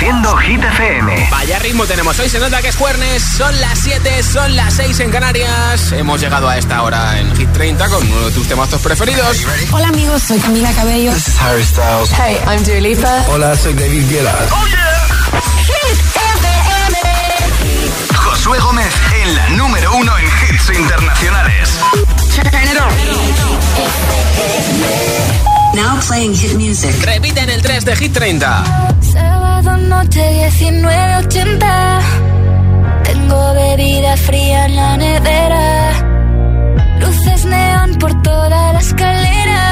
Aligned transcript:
Reproduciendo 0.00 0.36
Hit 0.38 0.64
FM. 0.64 1.28
Vaya 1.30 1.58
ritmo 1.58 1.84
tenemos 1.84 2.18
hoy, 2.18 2.28
se 2.30 2.38
nota 2.38 2.62
que 2.62 2.68
es 2.68 2.76
jueves, 2.76 3.22
son 3.22 3.60
las 3.60 3.78
7, 3.80 4.22
son 4.22 4.56
las 4.56 4.72
6 4.72 5.00
en 5.00 5.10
Canarias. 5.10 5.92
Hemos 5.92 6.18
llegado 6.18 6.48
a 6.48 6.56
esta 6.56 6.82
hora 6.82 7.18
en 7.20 7.36
Hit 7.36 7.52
30 7.52 7.86
con 7.90 8.10
uno 8.10 8.20
de 8.22 8.30
tus 8.30 8.48
temazos 8.48 8.80
preferidos. 8.80 9.44
Hola 9.70 9.88
amigos, 9.88 10.22
soy 10.22 10.38
Camila 10.38 10.72
Cabello. 10.72 11.12
This 11.12 11.28
is 11.28 11.38
Harry 11.38 11.62
Styles. 11.62 12.10
Hey, 12.12 12.38
I'm 12.46 12.64
Dua 12.64 12.80
Lipa. 12.80 13.24
Hola, 13.28 13.54
soy 13.54 13.74
David 13.74 14.08
Guetta. 14.08 14.34
Oh 14.52 14.66
yeah. 14.68 15.40
Hit 15.66 15.98
FM. 16.16 16.96
Josué 18.16 18.58
Gómez 18.58 18.94
en 19.22 19.34
la 19.34 19.48
número 19.50 19.94
uno 19.96 20.16
en 20.16 20.24
hits 20.24 20.70
internacionales. 20.78 21.78
Now 25.74 26.00
playing 26.00 26.34
hit 26.34 26.54
music. 26.54 26.94
Repite 27.04 27.40
en 27.40 27.50
el 27.50 27.62
3 27.62 27.84
de 27.84 27.96
Hit 27.96 28.12
30. 28.12 28.64
Sábado 29.12 29.76
noche 29.76 30.50
1980. 30.60 32.00
Tengo 33.04 33.54
bebida 33.54 34.16
fría 34.16 34.66
en 34.66 34.76
la 34.76 34.96
nevera. 34.96 35.92
Luces 37.00 37.44
neón 37.44 37.94
por 37.98 38.22
toda 38.22 38.72
la 38.72 38.80
escalera. 38.80 39.62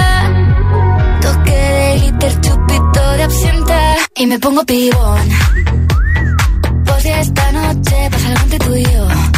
Toque 1.21 1.51
de 1.51 1.99
glitter, 1.99 2.41
chupito 2.41 3.13
de 3.17 3.23
absenta. 3.25 3.97
Y 4.17 4.27
me 4.27 4.39
pongo 4.39 4.65
pibón. 4.65 5.29
Pues 6.85 7.03
si 7.03 7.09
esta 7.09 7.53
noche 7.53 8.09
pasa 8.11 8.29
algo 8.29 8.43
entre 8.45 8.59
tú 8.61 8.75
y 8.77 8.85
yo. 8.85 9.38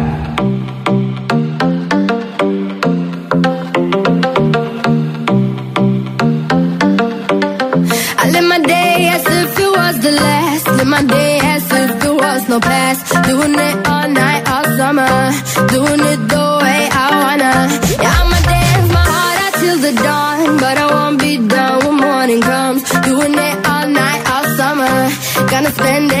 aprender. 25.81 26.20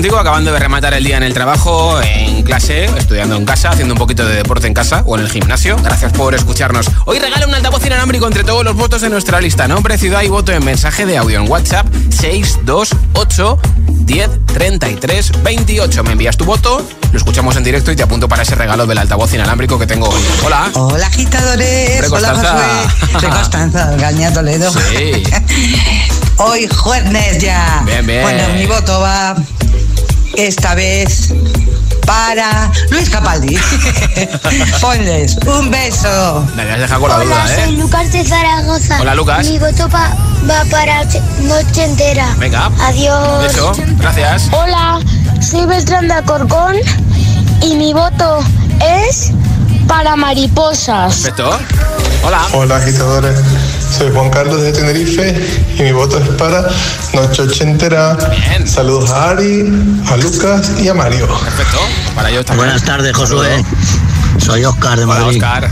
Contigo, 0.00 0.18
acabando 0.18 0.50
de 0.50 0.58
rematar 0.58 0.94
el 0.94 1.04
día 1.04 1.18
en 1.18 1.24
el 1.24 1.34
trabajo, 1.34 2.00
en 2.00 2.42
clase, 2.42 2.86
estudiando 2.86 3.36
en 3.36 3.44
casa, 3.44 3.68
haciendo 3.68 3.92
un 3.92 3.98
poquito 3.98 4.26
de 4.26 4.34
deporte 4.34 4.66
en 4.66 4.72
casa 4.72 5.02
o 5.04 5.14
en 5.18 5.24
el 5.24 5.30
gimnasio. 5.30 5.76
Gracias 5.76 6.10
por 6.14 6.34
escucharnos. 6.34 6.86
Hoy 7.04 7.18
regalo 7.18 7.46
un 7.46 7.54
altavoz 7.54 7.84
inalámbrico 7.84 8.26
entre 8.26 8.42
todos 8.42 8.64
los 8.64 8.74
votos 8.76 9.02
de 9.02 9.10
nuestra 9.10 9.42
lista. 9.42 9.68
Nombre, 9.68 9.98
ciudad 9.98 10.22
y 10.22 10.28
voto 10.28 10.52
en 10.52 10.64
mensaje 10.64 11.04
de 11.04 11.18
audio 11.18 11.38
en 11.38 11.50
WhatsApp 11.50 11.86
628 12.18 13.58
10 13.88 14.30
33 14.46 15.42
28. 15.42 16.04
Me 16.04 16.12
envías 16.12 16.38
tu 16.38 16.46
voto, 16.46 16.82
lo 17.12 17.18
escuchamos 17.18 17.56
en 17.56 17.64
directo 17.64 17.92
y 17.92 17.96
te 17.96 18.02
apunto 18.02 18.26
para 18.26 18.44
ese 18.44 18.54
regalo 18.54 18.86
del 18.86 18.96
altavoz 18.96 19.34
inalámbrico 19.34 19.78
que 19.78 19.86
tengo 19.86 20.08
hoy. 20.08 20.22
Hola. 20.46 20.70
Hola, 20.76 21.06
agitadores. 21.08 22.10
Hola, 22.10 22.34
Josué. 22.36 23.20
De 23.20 23.28
Constanza, 23.28 23.96
Gaña 23.96 24.32
Toledo. 24.32 24.72
Sí. 24.72 25.22
Hoy 26.38 26.66
jueves 26.74 27.36
ya. 27.36 27.82
Bien, 27.84 28.06
bien. 28.06 28.22
Bueno, 28.22 28.54
mi 28.54 28.64
voto 28.64 28.98
va 28.98 29.36
esta 30.36 30.74
vez 30.74 31.32
para 32.06 32.70
Luis 32.90 33.08
Capaldi. 33.10 33.56
Ponles 34.80 35.36
un 35.46 35.70
beso. 35.70 36.46
Me 36.56 36.62
habías 36.62 36.80
dejado 36.80 37.00
con 37.02 37.10
la 37.10 37.16
Hola, 37.16 37.24
duda, 37.24 37.54
soy 37.64 37.74
¿eh? 37.74 37.76
Lucas 37.78 38.12
de 38.12 38.24
Zaragoza. 38.24 38.98
Hola, 39.00 39.14
Lucas. 39.14 39.46
Mi 39.46 39.58
voto 39.58 39.88
pa- 39.88 40.16
va 40.48 40.64
para 40.70 41.02
ch- 41.04 41.20
noche 41.42 41.84
entera. 41.84 42.34
Venga. 42.38 42.70
Adiós. 42.80 43.42
Beso. 43.42 43.72
Gracias. 43.98 44.48
Hola, 44.52 45.00
soy 45.40 45.66
Beltrán 45.66 46.08
de 46.08 46.14
Acorcón 46.14 46.76
y 47.62 47.74
mi 47.76 47.92
voto 47.92 48.40
es 48.80 49.30
para 49.86 50.16
mariposas. 50.16 51.14
Perfecto. 51.16 51.58
Hola. 52.22 52.42
Hola 52.52 52.76
agitadores, 52.76 53.38
soy 53.90 54.10
Juan 54.12 54.30
Carlos 54.30 54.62
de 54.62 54.72
Tenerife 54.72 55.34
y 55.78 55.82
mi 55.82 55.92
voto 55.92 56.18
es 56.18 56.28
para 56.30 56.66
Noche 57.12 57.42
Ochentera. 57.42 58.16
Bien. 58.30 58.66
Saludos 58.66 59.10
a 59.10 59.30
Ari, 59.30 60.00
a 60.06 60.16
Lucas 60.16 60.72
y 60.80 60.88
a 60.88 60.94
Mario. 60.94 61.26
Perfecto. 61.26 61.78
Para 62.14 62.30
ellos 62.30 62.44
también. 62.46 62.68
Buenas 62.68 62.84
tardes, 62.84 63.16
Josué. 63.16 63.64
Soy 64.38 64.64
Oscar 64.64 64.98
de 64.98 65.04
Hola, 65.04 65.20
Madrid. 65.20 65.42
Oscar. 65.42 65.70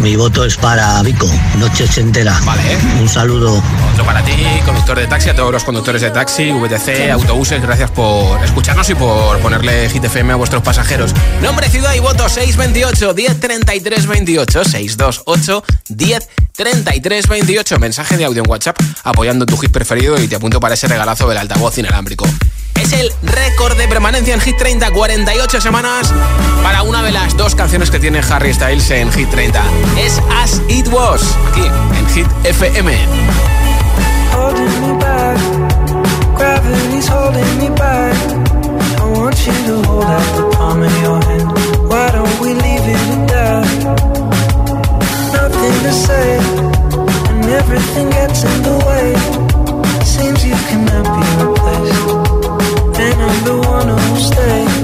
Mi 0.00 0.16
voto 0.16 0.44
es 0.44 0.56
para 0.56 1.02
Vico, 1.02 1.30
noche 1.58 1.84
ochentera. 1.84 2.38
Vale. 2.44 2.76
Un 3.00 3.08
saludo. 3.08 3.62
Otro 3.92 4.04
para 4.04 4.22
ti, 4.22 4.32
conductor 4.64 4.98
de 4.98 5.06
taxi, 5.06 5.30
a 5.30 5.34
todos 5.34 5.52
los 5.52 5.64
conductores 5.64 6.02
de 6.02 6.10
taxi, 6.10 6.50
VTC, 6.50 7.10
autobuses, 7.12 7.62
gracias 7.62 7.90
por 7.90 8.42
escucharnos 8.44 8.88
y 8.90 8.94
por 8.94 9.38
ponerle 9.40 9.88
Hit 9.88 10.04
FM 10.04 10.32
a 10.32 10.36
vuestros 10.36 10.62
pasajeros. 10.62 11.12
Nombre, 11.42 11.68
ciudad 11.70 11.94
y 11.94 12.00
voto 12.00 12.28
628 12.28 13.14
10 13.14 13.40
33 13.40 14.06
28 14.06 14.64
628 14.64 15.64
10 15.88 16.28
33 16.52 17.28
28. 17.28 17.78
Mensaje 17.78 18.16
de 18.16 18.24
audio 18.24 18.42
en 18.42 18.50
WhatsApp 18.50 18.76
apoyando 19.04 19.46
tu 19.46 19.56
hit 19.56 19.70
preferido 19.70 20.20
y 20.20 20.28
te 20.28 20.36
apunto 20.36 20.60
para 20.60 20.74
ese 20.74 20.88
regalazo 20.88 21.28
del 21.28 21.38
altavoz 21.38 21.78
inalámbrico. 21.78 22.26
Es 22.80 22.92
el 22.92 23.12
récord 23.22 23.76
de 23.76 23.88
permanencia 23.88 24.34
en 24.34 24.40
Hit 24.40 24.56
30, 24.56 24.90
48 24.90 25.60
semanas 25.60 26.12
para 26.62 26.82
una 26.82 27.02
de 27.02 27.12
las 27.12 27.36
dos 27.36 27.54
canciones 27.54 27.90
que 27.90 27.98
tiene 27.98 28.20
Harry 28.30 28.52
Styles 28.52 28.90
en 28.90 29.10
Hit 29.12 29.30
30. 29.30 29.62
Es 29.98 30.20
As 30.30 30.60
It 30.68 30.88
Was, 30.88 31.36
aquí 31.50 31.66
en 31.66 32.08
Hit 32.08 32.26
FM. 32.44 32.94
everything 47.54 48.10
gets 48.10 48.42
in 48.44 48.62
the 48.62 48.76
way. 48.86 49.06
Seems 50.04 50.44
you 50.44 50.54
cannot 50.68 51.04
be 51.16 51.24
replaced, 51.44 52.33
the 53.42 53.56
one 53.68 53.88
who 53.88 54.20
stays. 54.20 54.83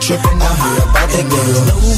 tripping 0.00 0.42
I 0.42 0.54
hear 0.54 0.82
about 0.90 1.08
that 1.10 1.26
girl. 1.30 1.93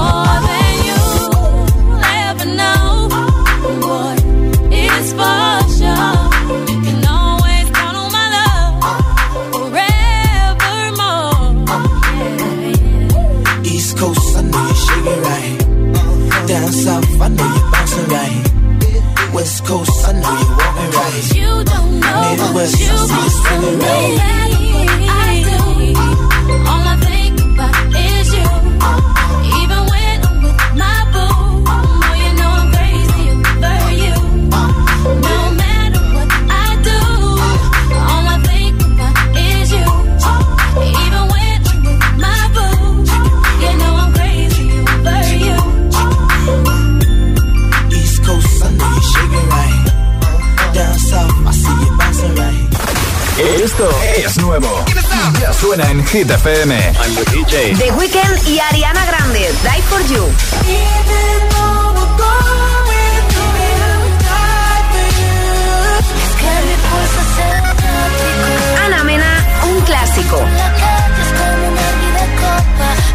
for 0.00 0.49
Hit 56.12 56.26
FM. 56.26 56.72
I'm 56.72 57.14
with 57.14 57.28
DJ. 57.28 57.76
The 57.78 57.92
Weeknd 57.92 58.48
y 58.48 58.58
Ariana 58.58 59.06
Grande. 59.06 59.46
Die 59.62 59.82
for 59.82 60.00
You. 60.10 60.26
Ana 68.84 69.04
Mena, 69.04 69.46
un 69.68 69.80
clásico. 69.82 70.38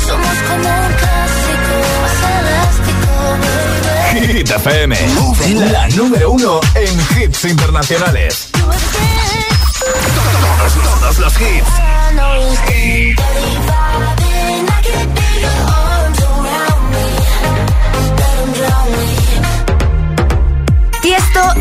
Somos 0.08 0.38
un 0.55 0.62
clásico, 1.01 1.75
Hit 4.13 4.49
FM, 4.49 4.95
la 5.69 5.89
número 5.89 6.31
uno 6.31 6.62
en 6.75 7.21
hits 7.21 7.43
internacionales. 7.43 8.47
Todos, 10.60 10.73
todos 11.01 11.19
los 11.19 11.34
hits. 11.41 11.95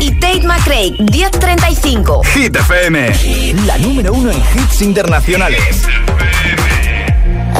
y 0.05 0.11
Tate 0.19 0.45
McRae, 0.45 0.91
1035. 0.99 2.21
Hit 2.35 2.55
FM, 2.55 3.11
la 3.65 3.77
número 3.79 4.13
uno 4.13 4.29
en 4.31 4.37
hits 4.37 4.81
internacionales. 4.81 5.87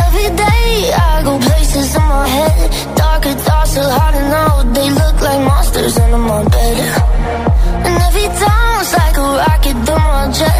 Every 0.08 0.30
day 0.36 0.92
I 0.94 1.24
go 1.24 1.40
places 1.40 1.96
in 1.96 2.04
my 2.04 2.28
head. 2.28 2.72
Darker 2.96 3.34
thoughts 3.34 3.78
are 3.78 3.90
hard 3.90 4.14
to 4.16 4.22
know. 4.30 4.74
They 4.74 4.90
look 4.92 5.22
like 5.22 5.42
monsters 5.42 5.98
under 5.98 6.18
my 6.18 6.44
bed. 6.44 6.78
And 7.86 7.98
every 8.10 8.28
time 8.28 8.82
it's 8.82 8.94
like 8.94 9.18
a 9.18 9.28
rocket 9.42 9.78
through 9.86 9.96
my 9.98 10.32
jet. 10.32 10.55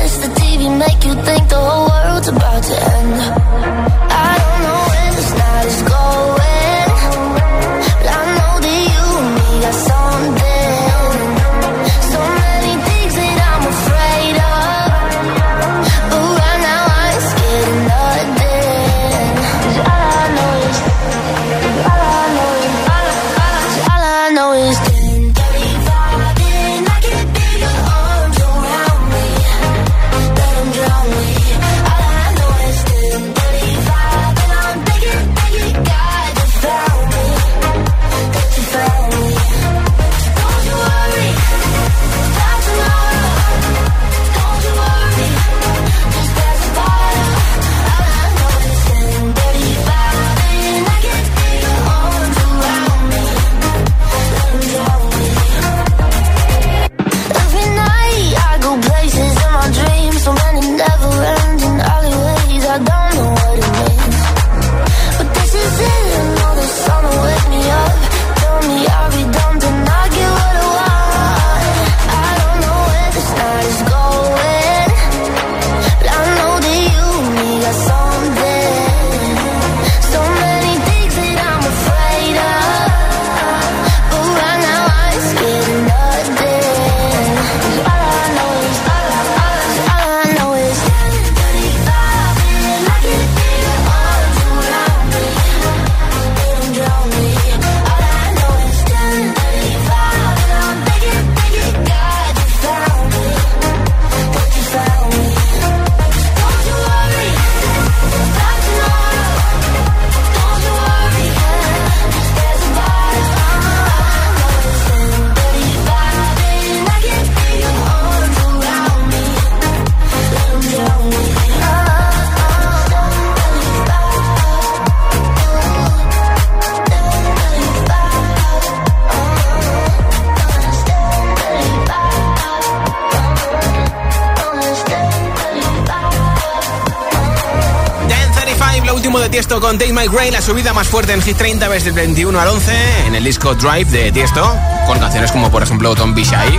Tiesto 139.36 139.60
con 139.60 139.78
Take 139.78 139.92
My 139.92 140.08
Grain, 140.08 140.32
la 140.32 140.42
subida 140.42 140.72
más 140.72 140.88
fuerte 140.88 141.12
en 141.12 141.22
Hit 141.22 141.36
30 141.36 141.68
desde 141.68 141.90
el 141.90 141.94
21 141.94 142.40
al 142.40 142.48
11 142.48 142.72
en 143.08 143.16
el 143.16 143.24
disco 143.26 143.54
Drive 143.54 143.92
de 143.92 144.10
Tiesto, 144.14 144.58
con 144.88 144.98
canciones 144.98 145.30
como 145.30 145.52
por 145.52 145.62
ejemplo 145.62 145.94
Tom 145.94 146.16
Bishai. 146.16 146.58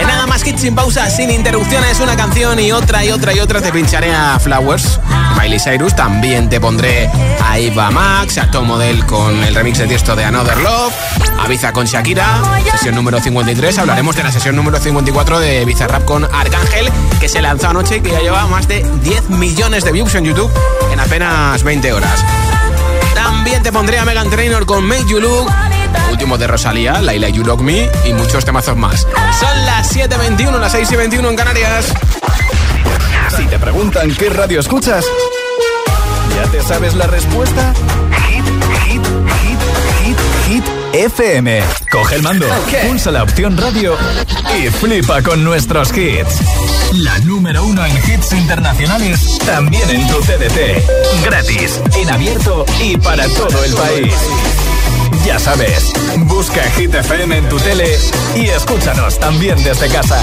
En 0.00 0.06
nada 0.06 0.24
más 0.28 0.46
hits 0.46 0.60
sin 0.60 0.76
pausa, 0.76 1.10
sin 1.10 1.28
interrupciones, 1.28 1.98
una 1.98 2.14
canción 2.14 2.60
y 2.60 2.70
otra 2.70 3.04
y 3.04 3.10
otra 3.10 3.34
y 3.34 3.40
otra 3.40 3.60
te 3.60 3.72
pincharé 3.72 4.14
a 4.14 4.38
Flowers. 4.38 5.00
Miley 5.40 5.58
Cyrus, 5.58 5.96
también 5.96 6.48
te 6.48 6.60
pondré 6.60 7.10
a 7.42 7.58
Eva 7.58 7.90
Max, 7.90 8.38
a 8.38 8.48
Tom 8.48 8.68
Model 8.68 9.04
con 9.06 9.42
el 9.42 9.52
remix 9.52 9.78
de 9.78 9.88
Tiesto 9.88 10.14
de 10.14 10.24
Another 10.24 10.58
Love, 10.58 10.94
a 11.44 11.48
Biza 11.48 11.72
con 11.72 11.84
Shakira, 11.84 12.42
sesión 12.72 12.94
número 12.94 13.20
53, 13.20 13.78
hablaremos 13.78 14.16
de 14.16 14.22
la 14.22 14.32
sesión 14.32 14.56
número 14.56 14.78
54 14.78 15.40
de 15.40 15.64
Bizarrap 15.64 16.04
con 16.04 16.24
Arcángel, 16.24 16.90
que 17.20 17.28
se 17.28 17.42
lanzó 17.42 17.68
anoche 17.68 17.96
y 17.96 18.00
que 18.00 18.10
ya 18.10 18.20
lleva 18.20 18.46
más 18.46 18.66
de 18.66 18.84
10 19.02 19.30
millones 19.30 19.84
de 19.84 19.92
views 19.92 20.14
en 20.14 20.24
YouTube 20.24 20.50
en 20.90 21.00
apenas 21.00 21.62
20 21.62 21.92
horas. 21.92 22.24
También 23.14 23.62
te 23.62 23.72
pondré 23.72 23.98
a 23.98 24.04
Megan 24.04 24.30
Trainor 24.30 24.64
con 24.64 24.86
Make 24.86 25.04
You 25.06 25.20
Look, 25.20 25.50
último 26.10 26.38
de 26.38 26.46
Rosalía, 26.46 27.02
Laila 27.02 27.28
You 27.28 27.44
Look 27.44 27.62
Me 27.62 27.90
y 28.06 28.14
muchos 28.14 28.44
temazos 28.44 28.76
más. 28.76 29.06
Son 29.38 29.66
las 29.66 29.94
7.21, 29.94 30.58
las 30.58 30.74
6.21 30.74 31.28
en 31.28 31.36
Canarias. 31.36 31.92
Si 33.36 33.44
te 33.46 33.58
preguntan 33.58 34.14
qué 34.14 34.30
radio 34.30 34.60
escuchas, 34.60 35.04
¿ya 36.36 36.50
te 36.50 36.62
sabes 36.62 36.94
la 36.94 37.06
respuesta? 37.06 37.74
FM. 40.94 41.60
Coge 41.90 42.14
el 42.14 42.22
mando, 42.22 42.46
pulsa 42.86 43.10
la 43.10 43.24
opción 43.24 43.56
radio 43.56 43.96
y 44.56 44.68
flipa 44.68 45.22
con 45.22 45.42
nuestros 45.42 45.90
hits. 45.96 46.40
La 46.92 47.18
número 47.20 47.64
uno 47.64 47.84
en 47.84 47.96
hits 47.96 48.32
internacionales, 48.32 49.38
también 49.44 49.90
en 49.90 50.06
tu 50.06 50.20
CDT. 50.20 51.24
Gratis, 51.24 51.80
en 51.96 52.10
abierto 52.10 52.64
y 52.80 52.96
para 52.96 53.26
todo 53.28 53.64
el 53.64 53.74
país. 53.74 54.14
Ya 55.26 55.40
sabes, 55.40 55.92
busca 56.26 56.62
Hit 56.76 56.94
FM 56.94 57.38
en 57.38 57.48
tu 57.48 57.58
tele 57.58 57.98
y 58.36 58.44
escúchanos 58.46 59.18
también 59.18 59.62
desde 59.64 59.88
casa. 59.88 60.20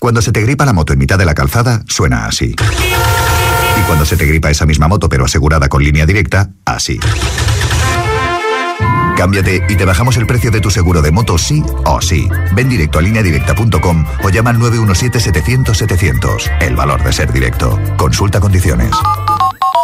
Cuando 0.00 0.20
se 0.20 0.32
te 0.32 0.40
gripa 0.40 0.64
la 0.64 0.72
moto 0.72 0.92
en 0.92 0.98
mitad 0.98 1.18
de 1.18 1.24
la 1.24 1.34
calzada, 1.34 1.84
suena 1.86 2.26
así. 2.26 2.56
Cuando 3.86 4.04
se 4.04 4.16
te 4.16 4.26
gripa 4.26 4.50
esa 4.50 4.66
misma 4.66 4.88
moto 4.88 5.08
pero 5.08 5.24
asegurada 5.24 5.68
con 5.68 5.82
línea 5.82 6.06
directa, 6.06 6.50
así. 6.64 6.98
Cámbiate 9.16 9.62
y 9.68 9.76
te 9.76 9.84
bajamos 9.84 10.16
el 10.16 10.26
precio 10.26 10.50
de 10.50 10.60
tu 10.60 10.70
seguro 10.70 11.02
de 11.02 11.12
moto 11.12 11.38
sí 11.38 11.62
o 11.84 12.00
sí. 12.00 12.28
Ven 12.54 12.68
directo 12.68 12.98
a 12.98 13.02
lineadirecta.com 13.02 14.04
o 14.24 14.30
llama 14.30 14.50
al 14.50 14.58
917-700-700. 14.58 16.50
El 16.60 16.74
valor 16.74 17.04
de 17.04 17.12
ser 17.12 17.32
directo. 17.32 17.78
Consulta 17.96 18.40
condiciones. 18.40 18.90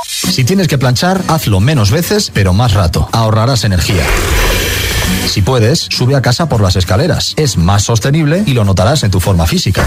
Si 0.04 0.44
tienes 0.44 0.68
que 0.68 0.78
planchar, 0.78 1.22
hazlo 1.28 1.60
menos 1.60 1.90
veces, 1.90 2.30
pero 2.32 2.52
más 2.52 2.74
rato. 2.74 3.08
Ahorrarás 3.12 3.64
energía. 3.64 4.04
Si 5.26 5.42
puedes, 5.42 5.80
sube 5.80 6.16
a 6.16 6.22
casa 6.22 6.48
por 6.48 6.60
las 6.60 6.76
escaleras. 6.76 7.34
Es 7.36 7.56
más 7.56 7.84
sostenible 7.84 8.42
y 8.46 8.54
lo 8.54 8.64
notarás 8.64 9.04
en 9.04 9.10
tu 9.10 9.20
forma 9.20 9.46
física. 9.46 9.86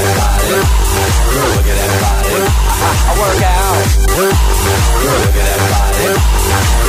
look 0.57 1.67
at 1.67 1.75
that 1.79 1.95
body. 2.01 2.43
I, 2.81 3.15
work 3.19 3.41
out. 3.41 3.77
Look 4.17 4.35
at 5.31 5.47
that 5.47 5.59
body. 5.71 6.11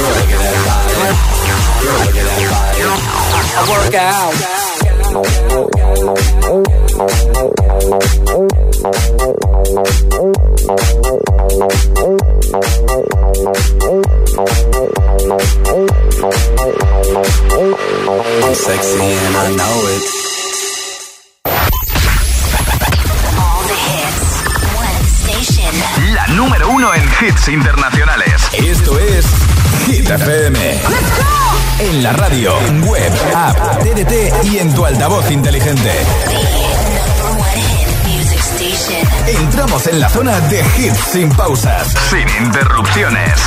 Look 0.02 0.30
at 0.30 0.40
that 0.42 0.58
body. 0.66 0.94
Look 1.86 2.16
at 2.16 2.26
that 2.26 2.42
body. 2.50 2.82
I 3.54 3.68
work 3.70 3.94
out. 3.94 4.34
I'm 18.44 18.54
sexy 18.54 19.00
and 19.00 19.36
I 19.36 19.54
know 19.56 19.86
it. 19.86 20.21
Número 26.42 26.70
uno 26.70 26.92
en 26.92 27.04
hits 27.20 27.48
internacionales. 27.48 28.42
Esto 28.52 28.98
es 28.98 29.24
Hit 29.86 30.10
FM. 30.10 30.58
En 31.78 32.02
la 32.02 32.12
radio, 32.14 32.52
web, 32.84 33.12
app, 33.32 33.78
TDT 33.78 34.44
y 34.46 34.58
en 34.58 34.74
tu 34.74 34.84
altavoz 34.84 35.30
inteligente. 35.30 35.92
Entramos 39.28 39.86
en 39.86 40.00
la 40.00 40.08
zona 40.08 40.40
de 40.40 40.64
hits 40.78 40.98
sin 41.12 41.28
pausas, 41.30 41.94
sin 42.10 42.44
interrupciones. 42.44 43.38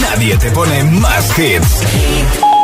Nadie 0.00 0.38
te 0.38 0.50
pone 0.52 0.84
más 0.84 1.38
hits. 1.38 1.82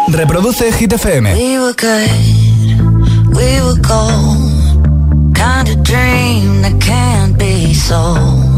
Reproduce 0.08 0.72
Hit 0.72 0.94
FM. 0.94 1.34
We 1.34 1.58
were 1.58 1.74
good, 1.74 3.36
we 3.36 3.60
were 3.60 3.80
gold. 3.82 5.34
Kind 5.34 5.68
of 5.68 5.82
dream 5.82 6.62
that 6.62 6.80
can't 6.80 7.36
be 7.36 7.74
sold. 7.74 8.57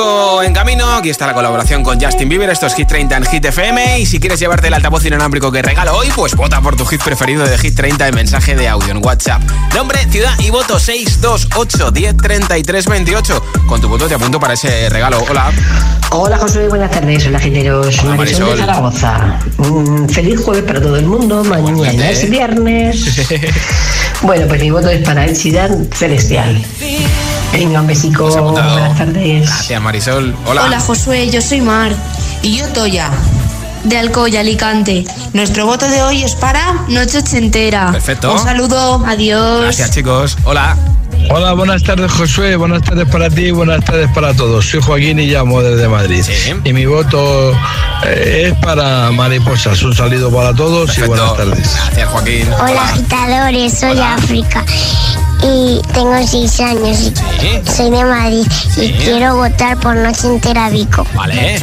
disco 0.00 0.42
en 0.42 0.52
camino. 0.52 0.94
Aquí 0.94 1.10
está 1.10 1.26
la 1.26 1.34
colaboración 1.34 1.82
con 1.82 2.00
Justin 2.00 2.28
Bieber. 2.28 2.48
Esto 2.50 2.66
es 2.66 2.74
Hit 2.74 2.88
30 2.88 3.16
en 3.16 3.24
Hit 3.26 3.44
FM. 3.44 3.98
Y 4.00 4.06
si 4.06 4.18
quieres 4.18 4.40
llevarte 4.40 4.68
el 4.68 4.74
altavoz 4.74 5.04
inalámbrico 5.04 5.52
que 5.52 5.62
regalo 5.62 5.96
hoy, 5.96 6.08
pues 6.14 6.34
vota 6.34 6.60
por 6.60 6.76
tu 6.76 6.86
hit 6.86 7.02
preferido 7.02 7.44
de 7.44 7.58
Hit 7.58 7.74
30 7.74 8.08
en 8.08 8.14
mensaje 8.14 8.54
de 8.56 8.68
audio 8.68 8.90
en 8.90 9.04
WhatsApp. 9.04 9.42
Nombre, 9.74 9.98
ciudad 10.10 10.32
y 10.38 10.50
voto 10.50 10.78
628 10.78 11.90
10 11.90 12.16
33 12.16 12.86
28. 12.86 13.44
Con 13.66 13.80
tu 13.80 13.88
voto 13.88 14.06
te 14.06 14.14
apunto 14.14 14.40
para 14.40 14.54
ese 14.54 14.88
regalo. 14.88 15.22
Hola. 15.28 15.52
Hola 16.12 16.38
José, 16.38 16.68
buenas 16.68 16.90
tardes, 16.90 17.24
hola 17.26 17.38
giteros, 17.38 18.00
Hola, 18.02 18.16
Marisol 18.16 18.56
de. 18.56 18.64
Zaragoza. 18.64 19.38
Mm, 19.58 20.08
feliz 20.08 20.40
jueves 20.40 20.64
para 20.64 20.80
todo 20.80 20.96
el 20.96 21.06
mundo, 21.06 21.44
mañana 21.44 22.10
es 22.10 22.28
viernes. 22.28 23.28
bueno, 24.22 24.46
pues 24.48 24.60
mi 24.60 24.70
voto 24.70 24.88
es 24.88 25.04
para 25.04 25.24
el 25.24 25.36
Sheeran 25.36 25.88
Celestial. 25.92 26.60
Venga, 27.52 27.80
un 27.80 27.86
besico, 27.86 28.28
buenas 28.28 28.96
tardes. 28.96 29.46
Gracias, 29.48 29.82
Marisol. 29.82 30.34
Hola. 30.46 30.64
Hola 30.64 30.80
Josué, 30.80 31.28
yo 31.30 31.40
soy 31.42 31.60
Mar. 31.60 31.92
Y 32.42 32.56
yo 32.56 32.66
Toya. 32.68 33.10
De 33.84 33.96
Alcoya, 33.98 34.40
Alicante. 34.40 35.04
Nuestro 35.32 35.66
voto 35.66 35.88
de 35.88 36.02
hoy 36.02 36.22
es 36.22 36.34
para 36.34 36.84
Noche 36.88 37.18
Ochentera. 37.18 37.90
Perfecto. 37.92 38.32
Un 38.32 38.38
saludo, 38.38 39.02
adiós. 39.06 39.62
Gracias, 39.62 39.90
chicos. 39.90 40.36
Hola. 40.44 40.76
Hola, 41.28 41.52
buenas 41.52 41.82
tardes 41.82 42.10
Josué, 42.12 42.56
buenas 42.56 42.82
tardes 42.82 43.06
para 43.08 43.28
ti, 43.28 43.50
buenas 43.50 43.84
tardes 43.84 44.08
para 44.14 44.32
todos. 44.32 44.64
Soy 44.66 44.80
Joaquín 44.80 45.18
y 45.18 45.26
llamo 45.26 45.60
desde 45.62 45.86
Madrid. 45.88 46.24
Y 46.64 46.72
mi 46.72 46.86
voto 46.86 47.52
Eh, 48.06 48.48
es 48.48 48.58
para 48.64 49.10
mariposas. 49.10 49.82
Un 49.82 49.94
saludo 49.94 50.30
para 50.34 50.54
todos 50.54 50.96
y 50.96 51.02
buenas 51.02 51.36
tardes. 51.36 51.76
Gracias, 51.86 52.08
Joaquín. 52.08 52.48
Hola, 52.58 52.82
agitadores, 52.84 53.78
soy 53.78 53.98
África 53.98 54.64
y 55.42 55.80
tengo 55.92 56.14
seis 56.26 56.60
años. 56.60 56.98
y 57.00 57.70
Soy 57.70 57.90
de 57.90 58.04
Madrid 58.04 58.46
y 58.76 58.92
quiero 58.92 59.36
votar 59.36 59.78
por 59.78 59.96
Noche 59.96 60.26
Entera 60.28 60.70
Vico. 60.70 61.06
Vale, 61.14 61.58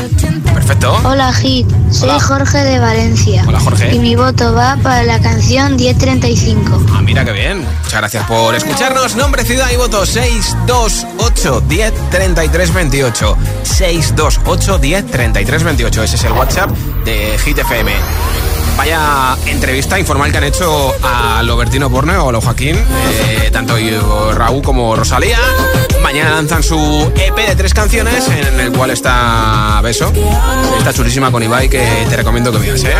perfecto. 0.53 0.97
Hola 1.03 1.33
Hit, 1.33 1.67
soy 1.91 2.19
Jorge 2.19 2.57
de 2.59 2.79
Valencia. 2.79 3.43
Hola, 3.47 3.59
Jorge. 3.59 3.93
Y 3.95 3.99
mi 3.99 4.15
voto 4.15 4.53
va 4.53 4.77
para 4.77 5.03
la 5.03 5.19
canción 5.19 5.75
1035. 5.75 6.83
Ah, 6.93 7.01
mira 7.01 7.23
qué 7.25 7.31
bien. 7.31 7.59
Muchas 7.83 7.99
gracias 7.99 8.25
por 8.27 8.55
escucharnos. 8.55 9.15
Nombre, 9.15 9.43
ciudad 9.45 9.69
y 9.71 9.75
voto 9.77 10.05
628 10.05 11.61
10 11.61 11.93
33 12.09 12.73
28. 12.73 13.37
628 13.63 14.77
10 14.77 15.05
33 15.05 15.63
28. 15.63 16.03
Ese 16.03 16.15
es 16.15 16.23
el 16.23 16.31
WhatsApp 16.33 16.69
de 17.05 17.37
Hit 17.43 17.59
FM. 17.59 17.91
Vaya 18.75 19.37
entrevista 19.45 19.99
informal 19.99 20.31
que 20.31 20.37
han 20.37 20.43
hecho 20.43 20.95
a 21.03 21.41
Lobertino 21.43 21.89
Borne 21.89 22.17
o 22.17 22.29
a 22.29 22.31
lo 22.31 22.41
Joaquín, 22.41 22.75
eh, 22.75 23.49
tanto 23.51 23.75
Raúl 24.33 24.61
como 24.61 24.95
Rosalía. 24.95 25.39
Mañana 26.01 26.31
lanzan 26.31 26.63
su 26.63 27.11
EP 27.15 27.35
de 27.35 27.55
tres 27.55 27.73
canciones 27.73 28.27
en 28.29 28.59
el 28.59 28.71
cual 28.71 28.91
está 28.91 29.79
Beso. 29.81 30.11
Está 30.77 30.93
chulísima 30.93 31.31
con 31.31 31.43
Ibai 31.43 31.69
que 31.69 32.05
te 32.09 32.17
recomiendo 32.17 32.51
que 32.51 32.59
veas, 32.59 32.83
¿eh? 32.83 32.93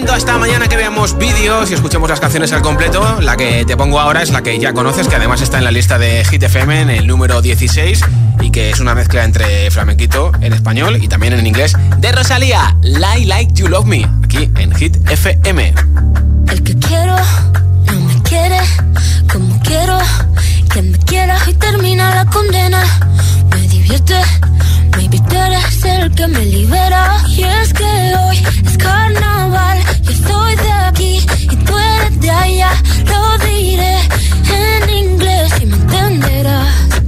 Momento, 0.00 0.12
hasta 0.14 0.38
mañana 0.38 0.66
que 0.66 0.76
veamos 0.76 1.18
vídeos 1.18 1.70
y 1.70 1.74
escuchemos 1.74 2.08
las 2.08 2.20
canciones 2.20 2.52
al 2.52 2.62
completo. 2.62 3.20
La 3.20 3.36
que 3.36 3.64
te 3.66 3.76
pongo 3.76 4.00
ahora 4.00 4.22
es 4.22 4.30
la 4.30 4.42
que 4.42 4.58
ya 4.58 4.72
conoces, 4.72 5.08
que 5.08 5.16
además 5.16 5.42
está 5.42 5.58
en 5.58 5.64
la 5.64 5.70
lista 5.70 5.98
de 5.98 6.24
Hit 6.24 6.42
FM 6.42 6.80
en 6.80 6.90
el 6.90 7.06
número 7.06 7.42
16 7.42 8.00
y 8.40 8.50
que 8.50 8.70
es 8.70 8.80
una 8.80 8.94
mezcla 8.94 9.24
entre 9.24 9.70
flamenquito 9.70 10.32
en 10.40 10.54
español 10.54 11.02
y 11.02 11.08
también 11.08 11.34
en 11.34 11.46
inglés 11.46 11.76
de 11.98 12.12
Rosalía, 12.12 12.76
Lie 12.82 13.26
Like 13.26 13.52
You 13.54 13.68
Love 13.68 13.86
Me, 13.86 14.08
aquí 14.24 14.50
en 14.56 14.74
Hit 14.74 14.96
FM. 15.10 15.74
El 16.48 16.62
que 16.62 16.76
quiero 16.78 17.16
no 17.86 18.00
me 18.00 18.22
quiere 18.22 18.60
como 19.30 19.60
quiero 19.60 19.98
que 20.72 20.82
me 20.82 20.98
quieras 20.98 21.46
y 21.46 21.54
termina 21.54 22.14
la 22.14 22.24
condena. 22.26 22.82
Divierte, 23.90 24.20
maybe 24.96 25.18
tú 25.28 25.36
eres 25.36 25.84
el 25.84 26.14
que 26.14 26.26
me 26.28 26.44
libera. 26.44 27.22
Y 27.28 27.42
es 27.42 27.72
que 27.72 27.84
hoy 27.84 28.36
es 28.66 28.78
carnaval, 28.78 29.78
yo 30.02 30.12
soy 30.28 30.56
de 30.56 30.72
aquí 30.72 31.26
y 31.42 31.56
tú 31.56 31.72
eres 31.78 32.20
de 32.20 32.30
allá. 32.30 32.70
Lo 33.06 33.38
diré 33.38 33.98
en 34.52 34.90
inglés 34.90 35.52
y 35.60 35.66
me 35.66 35.76
entenderás. 35.76 36.99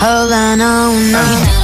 Hold 0.00 0.32
on, 0.32 0.60
oh 0.60 0.92
no. 1.12 1.63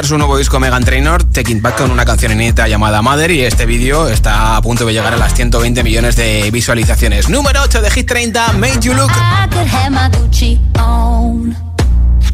Reeditar 0.00 0.06
su 0.06 0.18
nuevo 0.18 0.38
disco 0.38 0.58
Megan 0.60 0.84
Trainor, 0.84 1.24
Taking 1.24 1.60
Back 1.60 1.76
con 1.76 1.90
una 1.90 2.04
canción 2.04 2.32
inédita 2.32 2.68
llamada 2.68 3.02
Mother 3.02 3.30
y 3.30 3.42
este 3.42 3.66
vídeo 3.66 4.08
está 4.08 4.56
a 4.56 4.62
punto 4.62 4.86
de 4.86 4.92
llegar 4.92 5.12
a 5.12 5.16
las 5.16 5.34
120 5.34 5.82
millones 5.82 6.16
de 6.16 6.50
visualizaciones. 6.50 7.28
Número 7.28 7.62
8 7.62 7.82
de 7.82 7.90
Hit 7.90 8.08
30, 8.08 8.52
Made 8.54 8.80
You 8.80 8.94
Look. 8.94 9.10
I 9.10 9.48
could 9.50 9.66
have 9.66 9.90
my 9.90 10.08
Gucci 10.10 10.58
on. 10.78 11.54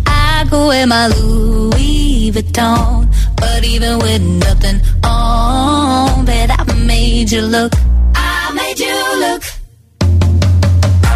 I 0.06 0.44
could 0.48 0.68
wear 0.68 0.86
my 0.86 1.08
Louis 1.08 2.30
Vuitton. 2.32 3.08
But 3.36 3.64
even 3.64 3.98
with 3.98 4.22
nothing 4.22 4.80
on, 5.02 6.24
bet 6.24 6.50
I 6.50 6.72
made 6.86 7.32
you 7.32 7.42
look. 7.42 7.72
I 8.14 8.52
made 8.54 8.78
you 8.78 8.94
look. 9.20 9.42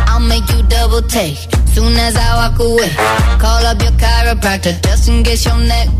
I'll 0.09 0.21
make 0.21 0.49
you 0.51 0.63
double 0.69 1.03
take 1.03 1.39
soon 1.75 1.97
as 1.97 2.17
I 2.17 2.35
walk 2.35 2.59
away. 2.59 2.91
Call 3.39 3.67
up 3.67 3.81
your 3.81 3.93
chiropractor 3.93 4.81
just 4.83 5.09
in 5.09 5.23
case 5.23 5.47
your 5.47 5.59
neck 5.59 6.00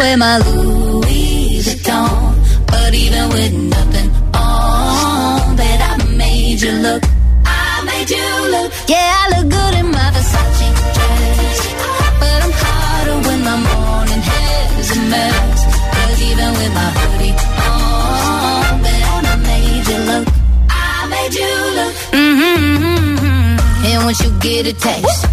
wear 0.00 0.16
my 0.16 0.38
Louis 0.38 1.60
Vuitton. 1.66 2.34
But 2.66 2.94
even 2.94 3.24
with 3.34 3.52
nothing 3.74 4.10
on, 4.34 5.56
bet 5.56 5.80
I 5.90 5.94
made 6.22 6.60
you 6.64 6.72
look. 6.86 7.02
I 7.44 7.84
made 7.90 8.10
you 8.16 8.28
look. 8.54 8.68
Yeah, 8.88 9.08
I 9.20 9.24
look 9.32 9.46
good 9.56 9.74
in 9.80 9.86
my 9.96 10.08
Versace 10.14 10.68
dress. 10.96 11.58
But 12.20 12.38
I'm 12.46 12.54
hotter 12.62 13.18
when 13.26 13.40
my 13.48 13.56
morning 13.68 14.22
hair's 14.30 14.90
a 14.96 15.00
mess. 15.12 15.60
Cause 15.94 16.20
even 16.30 16.50
with 16.58 16.72
my 16.80 16.88
hoodie 16.98 17.34
on, 17.68 18.82
bet 18.84 19.02
I 19.32 19.36
made 19.50 19.86
you 19.90 19.98
look. 20.10 20.26
I 20.70 20.94
made 21.14 21.34
you 21.40 21.52
look. 21.78 21.94
Mm-hmm. 22.24 23.86
And 23.88 23.98
once 24.06 24.20
you 24.24 24.30
get 24.46 24.66
a 24.66 24.72
taste, 24.72 25.29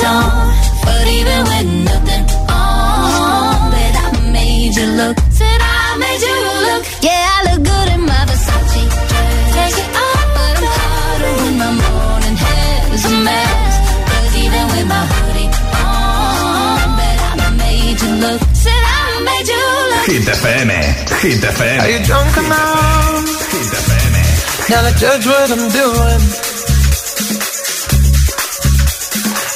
But 0.00 1.06
even 1.10 1.40
with 1.50 1.66
nothing 1.90 2.24
on, 2.46 3.70
that 3.74 3.94
I 3.98 4.30
made 4.30 4.76
you 4.78 4.86
look. 4.94 5.16
Said 5.34 5.58
I 5.58 5.98
made 5.98 6.22
you 6.22 6.38
look. 6.66 6.82
Yeah, 7.02 7.18
I 7.18 7.38
look 7.50 7.60
good 7.66 7.88
in 7.98 8.02
my 8.06 8.22
Versace 8.30 8.84
dress. 9.10 9.54
Take 9.58 9.74
it 9.82 9.90
off, 9.98 10.26
but 10.38 10.54
I'm 10.54 10.66
hotter 10.78 11.32
when 11.42 11.54
my 11.58 11.70
morning 11.82 12.36
hair's 12.38 13.04
a 13.10 13.14
mess. 13.26 13.74
Cause 14.06 14.32
even 14.38 14.64
with 14.70 14.86
my 14.86 15.02
hoodie 15.02 15.50
on, 15.82 16.88
that 16.94 17.18
I 17.42 17.48
made 17.58 17.98
you 17.98 18.12
look. 18.22 18.40
Said 18.54 18.82
I 18.86 19.18
made 19.26 19.48
you 19.50 19.66
look. 19.90 20.06
Hit 20.14 20.30
FM, 20.30 20.70
Hit 21.26 21.42
FM. 21.42 21.78
Are 21.82 21.90
you 21.90 22.00
drunk 22.06 22.32
enough? 22.38 23.50
Hit 23.50 23.66
FM. 23.82 24.14
Now 24.70 24.80
to 24.86 24.92
judge 24.94 25.26
what 25.26 25.50
I'm 25.50 25.66
doing. 25.74 26.47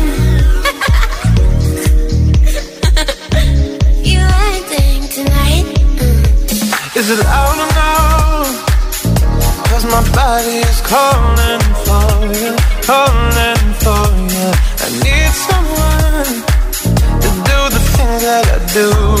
Is 7.01 7.09
it 7.09 7.17
loud 7.25 7.57
enough? 7.67 8.49
Cause 9.69 9.85
my 9.85 10.03
body 10.13 10.57
is 10.69 10.81
calling 10.81 11.63
for 11.85 12.29
you, 12.39 12.53
calling 12.85 13.63
for 13.81 14.05
you. 14.29 14.49
I 14.83 14.89
need 15.01 15.31
someone 15.49 16.31
to 17.23 17.29
do 17.49 17.59
the 17.73 17.81
things 17.95 18.21
that 18.21 18.45
I 18.53 18.59
do. 18.77 19.20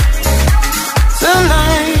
You 1.21 2.00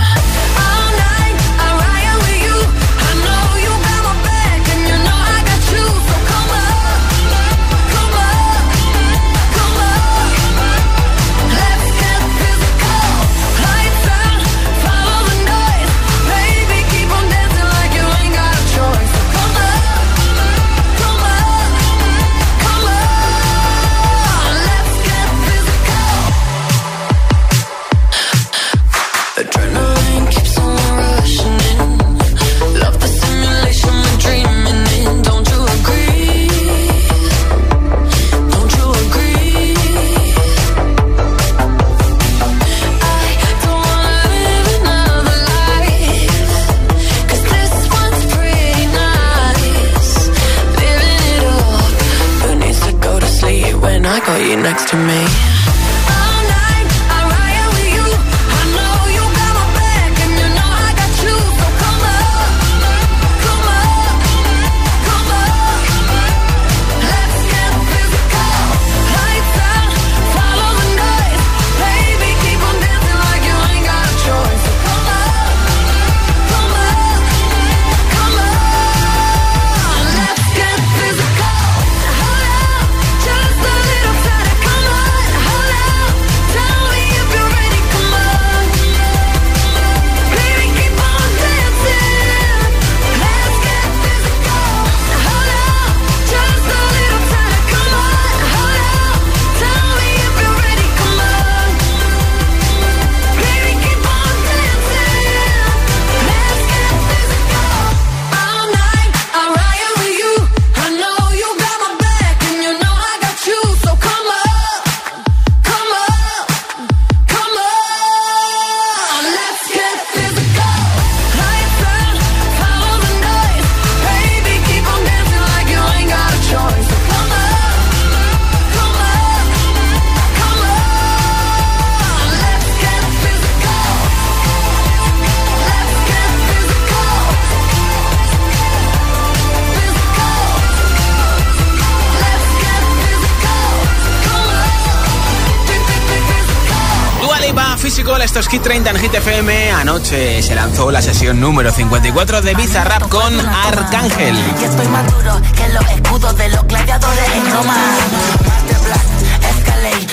Hit 148.51 148.63
30 148.63 148.89
en 148.89 148.99
Hit 148.99 149.13
FM. 149.13 149.71
Anoche 149.71 150.43
se 150.43 150.53
lanzó 150.55 150.91
la 150.91 151.01
sesión 151.01 151.39
número 151.39 151.71
54 151.71 152.41
de 152.41 152.53
Bizarrap 152.53 153.07
con 153.07 153.39
Arcángel. 153.39 154.35
Que 154.59 154.65
estoy 154.65 154.87
más 154.89 155.09
duro 155.09 155.41
que 155.55 155.69
los 155.69 155.89
escudos 155.89 156.35
de 156.35 156.49
los 156.49 156.67
gladiadores 156.67 157.29
en 157.33 157.49
Roma. 157.49 157.75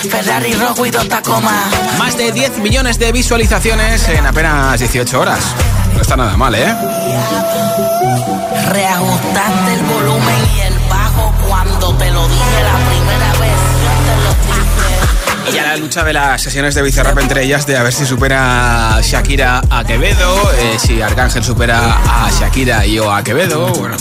Ferrari 0.08 0.52
rojo 0.54 0.86
y 0.86 0.90
dos 0.92 1.08
Tacoma. 1.08 1.64
Más 1.98 2.16
de 2.16 2.30
10 2.30 2.58
millones 2.58 3.00
de 3.00 3.10
visualizaciones 3.10 4.08
en 4.08 4.24
apenas 4.24 4.78
18 4.78 5.20
horas. 5.20 5.40
No 5.94 6.00
está 6.00 6.16
nada 6.16 6.36
mal, 6.36 6.54
¿eh? 6.54 6.72
Reajustaste 8.70 9.74
el 9.74 9.82
volumen 9.82 10.36
y 10.54 10.60
el 10.60 10.78
bajo 10.88 11.34
cuando 11.48 11.92
te 11.96 12.08
lo 12.12 12.28
dije 12.28 12.62
la 12.62 12.88
primera 12.88 13.32
vez. 13.40 14.27
La 15.68 15.76
lucha 15.76 16.02
de 16.02 16.14
las 16.14 16.40
sesiones 16.40 16.74
de 16.74 16.80
Bizarrap 16.80 17.18
entre 17.18 17.44
ellas 17.44 17.66
de 17.66 17.76
a 17.76 17.82
ver 17.82 17.92
si 17.92 18.06
supera 18.06 19.00
Shakira 19.02 19.60
a 19.68 19.84
Quevedo, 19.84 20.50
eh, 20.54 20.78
si 20.78 21.02
Arcángel 21.02 21.44
supera 21.44 21.98
a 22.06 22.30
Shakira 22.30 22.86
y 22.86 22.94
yo 22.94 23.12
a 23.12 23.22
Quevedo. 23.22 23.70
Bueno, 23.74 23.94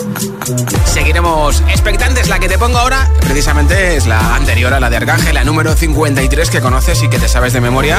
seguiremos 0.86 1.62
expectantes. 1.68 2.30
La 2.30 2.40
que 2.40 2.48
te 2.48 2.58
pongo 2.58 2.78
ahora, 2.78 3.12
precisamente, 3.20 3.98
es 3.98 4.08
la 4.08 4.36
anterior 4.36 4.74
a 4.74 4.80
la 4.80 4.90
de 4.90 4.96
Arcángel, 4.96 5.36
la 5.36 5.44
número 5.44 5.76
53 5.76 6.50
que 6.50 6.62
conoces 6.62 7.04
y 7.04 7.10
que 7.10 7.20
te 7.20 7.28
sabes 7.28 7.52
de 7.52 7.60
memoria. 7.60 7.98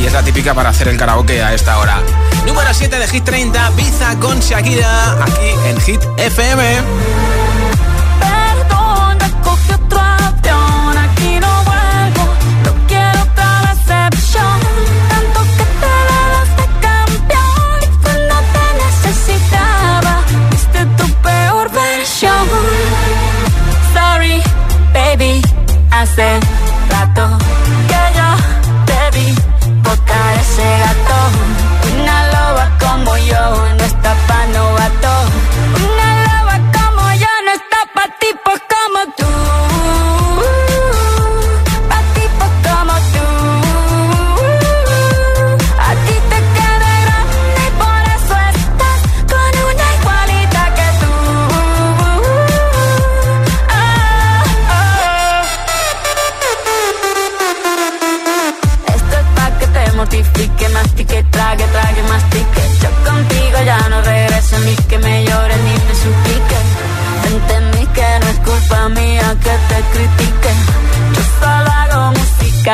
Y 0.00 0.06
es 0.06 0.12
la 0.12 0.24
típica 0.24 0.54
para 0.54 0.70
hacer 0.70 0.88
el 0.88 0.96
karaoke 0.96 1.44
a 1.44 1.54
esta 1.54 1.78
hora. 1.78 2.02
Número 2.44 2.74
7 2.74 2.98
de 2.98 3.06
Hit 3.06 3.22
30, 3.22 3.70
Biza 3.70 4.18
con 4.18 4.40
Shakira, 4.40 5.12
aquí 5.22 5.68
en 5.68 5.80
Hit 5.80 6.00
FM. 6.16 7.49
Sorry, 23.94 24.42
baby, 24.92 25.40
hace 25.90 26.38
rato. 26.90 27.49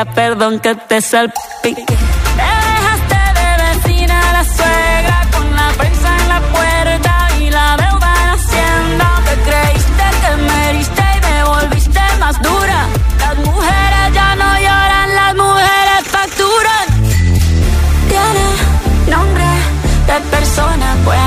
Perdón 0.05 0.59
que 0.59 0.75
te 0.75 1.01
salpique. 1.01 1.85
Te 1.85 2.49
dejaste 2.71 3.19
de 3.39 3.49
vecina 3.63 4.21
la 4.31 4.43
suegra 4.43 5.27
con 5.31 5.55
la 5.55 5.69
prensa 5.77 6.09
en 6.21 6.29
la 6.29 6.39
puerta 6.55 7.27
y 7.39 7.49
la 7.49 7.77
deuda 7.77 8.09
en 8.23 8.29
hacienda. 8.29 9.07
Te 9.25 9.35
creíste 9.49 10.03
que 10.21 10.31
me 10.43 10.69
heriste 10.69 11.03
y 11.17 11.19
me 11.27 11.43
volviste 11.43 11.99
más 12.19 12.41
dura. 12.41 12.79
Las 13.19 13.37
mujeres 13.37 14.13
ya 14.13 14.35
no 14.35 14.49
lloran, 14.59 15.15
las 15.15 15.35
mujeres 15.35 16.01
facturan. 16.15 16.85
Tiene 18.09 18.45
nombre 19.15 19.45
de 20.07 20.19
persona 20.29 20.95
buena. 21.05 21.26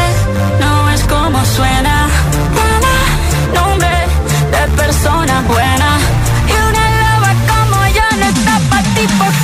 suena. 1.45 2.07
Tiene 2.55 3.59
nombre 3.59 4.07
de 4.51 4.67
persona 4.75 5.41
buena. 5.47 5.89
Y 6.47 6.53
una 6.69 6.85
loba 7.01 7.31
como 7.51 7.77
yo 7.87 8.17
no 8.19 8.25
está 8.25 8.59
pa' 8.69 8.83
tipo 8.95 9.25
como 9.25 9.40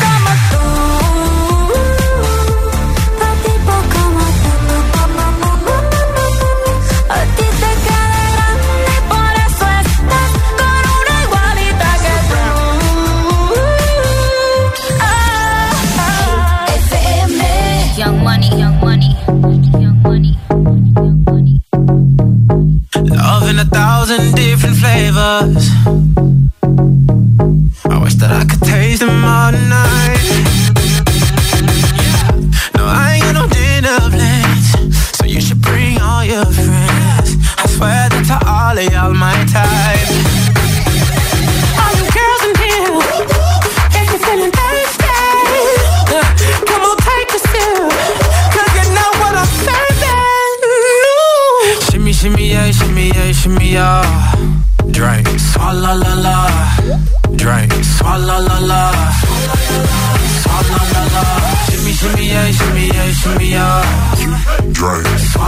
save 24.97 25.15
us. 25.15 25.66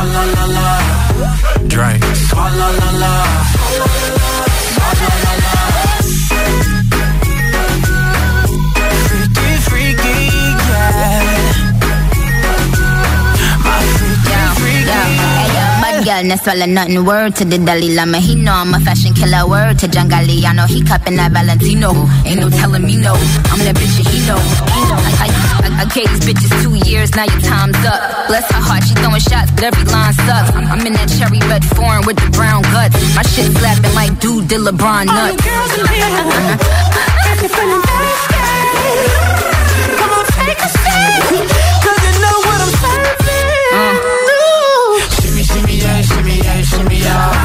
Swalla 0.10 0.26
la 0.26 0.46
la. 0.58 0.68
Drink, 1.68 2.04
swalla 2.28 2.68
la 2.80 2.90
la. 3.02 3.14
La 5.24 5.34
la. 5.44 5.54
Freaky, 9.06 9.48
freaky, 9.70 10.16
yeah. 14.90 15.80
My 15.80 15.92
girl, 16.04 16.24
no 16.24 16.36
swallow 16.38 16.66
nothing. 16.66 17.06
Word 17.06 17.36
to 17.36 17.46
the 17.46 17.58
Dalai 17.60 17.94
Lama, 17.94 18.18
he 18.18 18.34
know 18.36 18.54
I'm 18.54 18.74
a 18.74 18.80
fashion 18.80 19.14
killer. 19.14 19.46
Word 19.48 19.78
to 19.80 19.88
John 19.88 20.10
Galliano, 20.10 20.66
he 20.68 20.82
cupping 20.82 21.18
that 21.18 21.32
Valentino. 21.32 21.94
Ain't 22.26 22.40
no 22.42 22.50
telling 22.50 22.84
me 22.84 22.98
no. 22.98 23.14
I'm 23.14 23.60
that 23.62 23.76
bitch 23.76 24.00
and 24.00 24.08
he 24.08 24.26
know. 24.26 24.38
He 24.74 24.82
know. 24.90 24.98
I, 24.98 25.14
I, 25.22 25.39
I, 25.64 25.84
I 25.84 25.86
gave 25.94 26.08
these 26.10 26.26
bitches 26.28 26.52
two 26.64 26.76
years, 26.90 27.16
now 27.16 27.26
your 27.26 27.42
time's 27.42 27.78
up. 27.86 28.28
Bless 28.28 28.46
her 28.52 28.62
heart, 28.62 28.84
she 28.84 28.94
throwing 28.96 29.22
shots, 29.22 29.52
but 29.52 29.64
every 29.70 29.86
line 29.92 30.14
sucks. 30.14 30.50
I'm 30.56 30.86
in 30.86 30.94
that 30.94 31.10
cherry 31.18 31.40
red 31.50 31.64
foreign 31.76 32.06
with 32.06 32.18
the 32.18 32.30
brown 32.32 32.64
guts. 32.74 32.96
My 33.16 33.24
shit 33.24 33.52
slapping 33.58 33.94
like 33.94 34.20
dude 34.20 34.48
did 34.48 34.62
LeBron 34.62 35.06
nuts. 35.08 35.20
All 35.20 35.36
the 35.36 35.44
girls 35.44 35.74
in 35.80 35.86
here, 35.92 36.10
got 37.26 37.36
me 37.42 37.48
feeling 37.48 37.84
thirsty. 37.84 38.40
Come 40.00 40.12
on, 40.16 40.26
take 40.40 40.60
a 40.60 40.70
seat, 40.70 41.48
cause 41.84 42.00
you 42.04 42.14
know 42.24 42.38
what 42.46 42.58
I'm 42.64 42.74
serving. 42.80 43.18
Uh. 43.74 44.20
Shimmy, 45.20 45.44
shimmy, 45.44 45.76
yeah, 45.84 46.02
shimmy, 46.02 46.36
yeah, 46.44 46.62
shimmy, 46.62 46.98
yeah. 47.04 47.39